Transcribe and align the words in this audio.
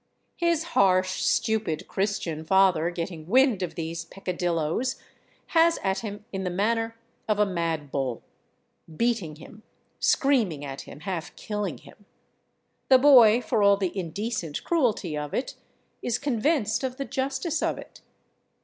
His 0.37 0.63
harsh, 0.73 1.21
stupid, 1.23 1.87
Christian 1.87 2.43
father, 2.43 2.89
getting 2.89 3.27
wind 3.27 3.61
of 3.61 3.75
these 3.75 4.03
peccadilloes, 4.03 4.99
has 5.49 5.77
at 5.83 5.99
him 5.99 6.25
in 6.33 6.43
the 6.43 6.49
manner 6.49 6.97
of 7.27 7.37
a 7.37 7.45
mad 7.45 7.91
bull, 7.91 8.23
beating 8.97 9.35
him, 9.35 9.61
screaming 9.99 10.65
at 10.65 10.87
him, 10.89 11.01
half 11.01 11.35
killing 11.35 11.77
him. 11.77 12.05
The 12.89 12.97
boy, 12.97 13.41
for 13.43 13.61
all 13.61 13.77
the 13.77 13.95
indecent 13.95 14.63
cruelty 14.63 15.15
of 15.15 15.35
it, 15.35 15.53
is 16.01 16.17
convinced 16.17 16.83
of 16.83 16.97
the 16.97 17.05
justice 17.05 17.61
of 17.61 17.77
it. 17.77 18.01